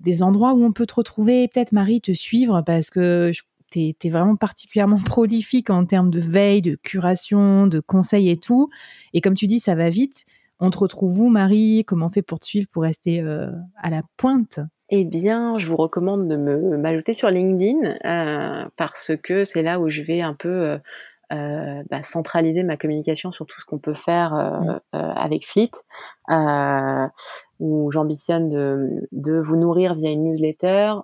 [0.00, 2.62] des endroits où on peut te retrouver, peut-être Marie, te suivre?
[2.64, 3.30] Parce que
[3.70, 8.68] tu es, vraiment particulièrement prolifique en termes de veille, de curation, de conseils et tout.
[9.12, 10.24] Et comme tu dis, ça va vite.
[10.58, 11.84] On te retrouve où, Marie?
[11.86, 14.60] Comment on fait pour te suivre, pour rester euh, à la pointe?
[14.88, 19.80] Eh bien, je vous recommande de me m'ajouter sur LinkedIn euh, parce que c'est là
[19.80, 20.78] où je vais un peu euh,
[21.30, 24.80] bah, centraliser ma communication sur tout ce qu'on peut faire mmh.
[24.92, 25.70] avec Fleet,
[27.58, 30.94] où j'ambitionne de, de, vous nourrir via une newsletter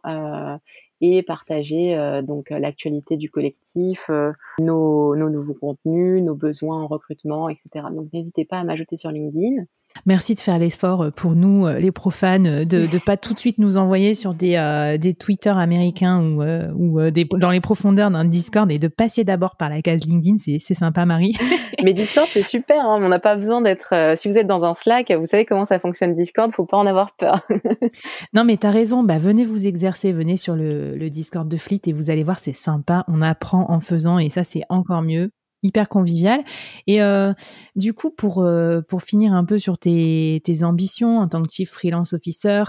[1.02, 4.30] et partager euh, donc l'actualité du collectif, euh,
[4.60, 7.86] nos, nos, nouveaux contenus, nos besoins en recrutement, etc.
[7.92, 9.64] Donc n'hésitez pas à m'ajouter sur LinkedIn.
[10.06, 13.38] Merci de faire l'effort euh, pour nous, euh, les profanes, de ne pas tout de
[13.38, 18.10] suite nous envoyer sur des, euh, des Twitter américains ou, ou des, dans les profondeurs
[18.10, 20.36] d'un Discord et de passer d'abord par la case LinkedIn.
[20.38, 21.36] C'est sympa, Marie.
[21.84, 22.84] Mais Discord, c'est super.
[22.84, 22.98] Hein.
[23.00, 23.94] On n'a pas besoin d'être.
[24.16, 26.52] si vous êtes dans un Slack, vous savez comment ça fonctionne Discord.
[26.52, 27.46] Faut pas en avoir peur.
[28.34, 29.02] non, mais tu as raison.
[29.02, 30.12] Bah, venez vous exercer.
[30.12, 33.04] Venez sur le, le Discord de Fleet et vous allez voir, c'est sympa.
[33.08, 35.30] On apprend en faisant et ça, c'est encore mieux
[35.62, 36.42] hyper convivial.
[36.86, 37.32] Et euh,
[37.76, 41.52] du coup, pour, euh, pour finir un peu sur tes, tes ambitions en tant que
[41.52, 42.64] chief freelance officer,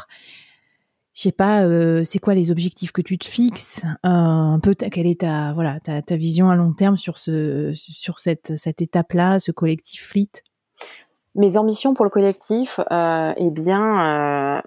[1.13, 5.05] je sais pas, euh, c'est quoi les objectifs que tu te fixes Un peu, quelle
[5.05, 9.39] est ta, voilà, ta, ta, vision à long terme sur, ce, sur cette, cette étape-là,
[9.39, 10.31] ce collectif Fleet?
[11.35, 14.63] Mes ambitions pour le collectif, eh bien,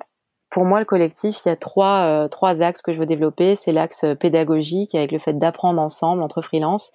[0.50, 3.54] pour moi, le collectif, il y a trois, trois axes que je veux développer.
[3.54, 6.92] C'est l'axe pédagogique avec le fait d'apprendre ensemble entre freelance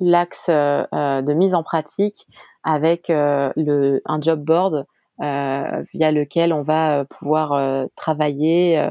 [0.00, 2.26] l'axe euh, euh, de mise en pratique
[2.64, 4.86] avec euh, le, un job board
[5.18, 8.88] via lequel on va pouvoir travailler,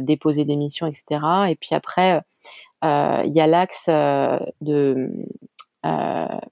[0.00, 1.20] déposer des missions, etc.
[1.50, 2.22] Et puis après,
[2.82, 5.10] il y a l'axe de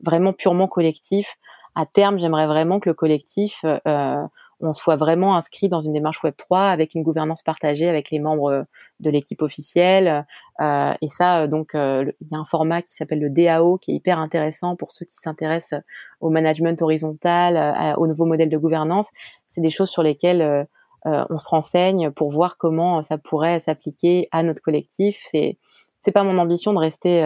[0.03, 1.37] vraiment purement collectif.
[1.75, 3.65] À terme, j'aimerais vraiment que le collectif
[4.65, 8.19] on soit vraiment inscrit dans une démarche Web 3 avec une gouvernance partagée avec les
[8.19, 8.63] membres euh,
[9.01, 10.27] de l'équipe officielle.
[10.61, 13.93] Euh, et ça, euh, donc, il y a un format qui s'appelle le DAO qui
[13.93, 15.81] est hyper intéressant pour ceux qui s'intéressent
[16.21, 19.11] au management horizontal, au nouveau modèle de gouvernance.
[19.51, 20.67] C'est des choses sur lesquelles
[21.05, 25.21] on se renseigne pour voir comment ça pourrait s'appliquer à notre collectif.
[25.23, 25.59] C'est
[26.01, 27.23] c'est pas mon ambition de rester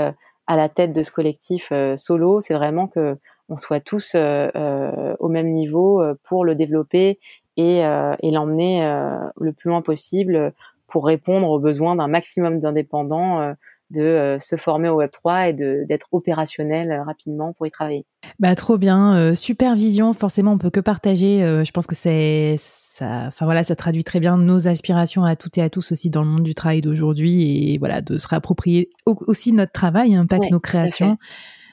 [0.46, 2.40] à la tête de ce collectif solo.
[2.40, 3.16] C'est vraiment que
[3.48, 7.18] on soit tous euh, euh, au même niveau euh, pour le développer
[7.56, 8.88] et, et l'emmener
[9.36, 10.52] le plus loin possible
[10.86, 13.52] pour répondre aux besoins d'un maximum d'indépendants
[13.90, 18.06] de se former au Web 3 et d'être opérationnel rapidement pour y travailler.
[18.38, 20.12] Bah trop bien, supervision.
[20.12, 21.40] Forcément, on peut que partager.
[21.40, 23.24] je pense que c'est ça.
[23.26, 26.22] Enfin voilà, ça traduit très bien nos aspirations à toutes et à tous aussi dans
[26.22, 30.38] le monde du travail d'aujourd'hui et voilà de se réapproprier aussi notre travail, hein, pas
[30.38, 31.18] que nos créations.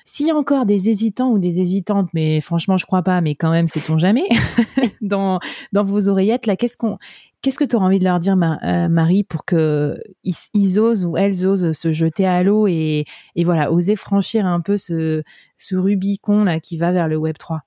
[0.06, 3.36] S'il y a encore des hésitants ou des hésitantes, mais franchement, je crois pas, mais
[3.36, 4.26] quand même, sait-on jamais,
[5.02, 5.40] dans,
[5.74, 6.98] dans vos oreillettes, là, qu'est-ce qu'on,
[7.42, 11.18] qu'est-ce que tu auras envie de leur dire, euh, Marie, pour que ils, osent ou
[11.18, 15.24] elles osent se jeter à l'eau et, et voilà, oser franchir un peu ce,
[15.58, 17.62] ce Rubicon là qui va vers le Web 3?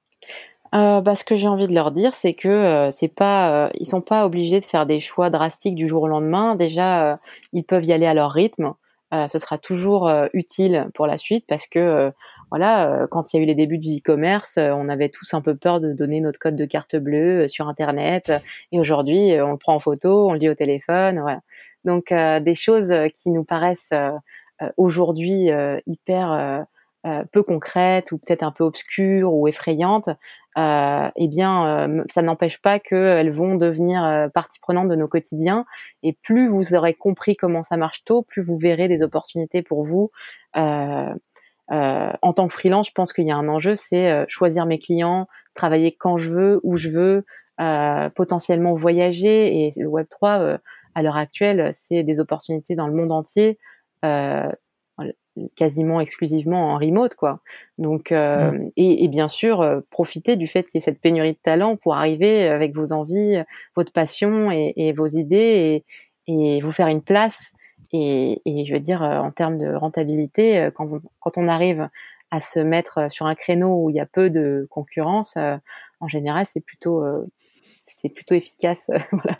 [0.74, 3.70] Euh, bah, ce que j'ai envie de leur dire, c'est que euh, c'est pas, euh,
[3.78, 6.56] ils sont pas obligés de faire des choix drastiques du jour au lendemain.
[6.56, 7.16] Déjà, euh,
[7.52, 8.74] ils peuvent y aller à leur rythme.
[9.14, 12.10] Euh, ce sera toujours euh, utile pour la suite parce que euh,
[12.50, 15.54] voilà, quand il y a eu les débuts du e-commerce, on avait tous un peu
[15.54, 18.32] peur de donner notre code de carte bleue sur Internet.
[18.72, 21.20] Et aujourd'hui, on le prend en photo, on le dit au téléphone.
[21.20, 21.42] Voilà.
[21.84, 23.92] Donc des choses qui nous paraissent
[24.78, 25.50] aujourd'hui
[25.86, 26.64] hyper
[27.32, 30.08] peu concrètes ou peut-être un peu obscures ou effrayantes,
[30.56, 35.06] euh, eh bien, euh, ça n'empêche pas qu'elles vont devenir euh, partie prenante de nos
[35.06, 35.66] quotidiens.
[36.02, 39.84] Et plus vous aurez compris comment ça marche tôt, plus vous verrez des opportunités pour
[39.84, 40.10] vous.
[40.54, 45.28] en tant que freelance, je pense qu'il y a un enjeu, c'est choisir mes clients,
[45.54, 47.24] travailler quand je veux, où je veux,
[48.14, 49.66] potentiellement voyager.
[49.66, 50.58] Et le Web 3,
[50.94, 53.58] à l'heure actuelle, c'est des opportunités dans le monde entier
[55.56, 57.40] quasiment exclusivement en remote quoi.
[57.78, 58.70] Donc euh, mm.
[58.76, 61.94] et, bien sûr euh, profiter du fait qu'il y ait cette pénurie de talent pour
[61.94, 63.42] arriver avec vos envies,
[63.76, 65.84] votre passion et, vos idées
[66.26, 67.52] et, vous faire une place.
[67.92, 70.88] Et, je veux dire euh, en termes de rentabilité, quand,
[71.20, 71.88] quand on arrive
[72.30, 75.36] à se mettre sur un créneau où il y a peu de concurrence,
[76.00, 77.02] en général c'est plutôt
[78.00, 78.90] c'est plutôt efficace.
[79.12, 79.38] voilà,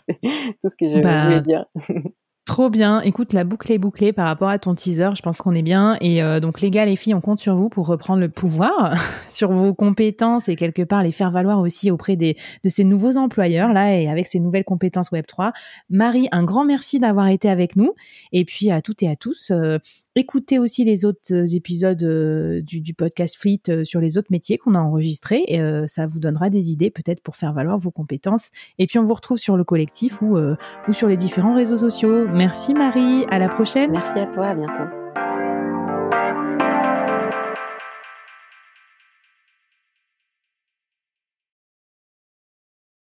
[0.61, 1.65] tout ce que je bah, voulais dire.
[2.49, 2.99] Trop bien.
[3.01, 5.11] Écoute, la boucle est bouclée par rapport à ton teaser.
[5.15, 5.97] Je pense qu'on est bien.
[6.01, 8.95] Et euh, donc, les gars, les filles, on compte sur vous pour reprendre le pouvoir
[9.29, 12.33] sur vos compétences et quelque part les faire valoir aussi auprès de
[12.65, 15.53] ces nouveaux employeurs là et avec ces nouvelles compétences Web 3.
[15.91, 17.93] Marie, un grand merci d'avoir été avec nous.
[18.31, 19.77] Et puis à toutes et à tous, euh,
[20.15, 24.57] Écoutez aussi les autres euh, épisodes euh, du, podcast Fleet euh, sur les autres métiers
[24.57, 25.45] qu'on a enregistrés.
[25.87, 28.49] Ça vous donnera des idées peut-être pour faire valoir vos compétences.
[28.77, 32.27] Et puis on vous retrouve sur le collectif ou, ou sur les différents réseaux sociaux.
[32.27, 33.91] Merci Marie, à la prochaine.
[33.91, 34.83] Merci à toi, à bientôt.